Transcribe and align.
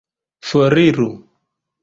foriru 0.47 1.11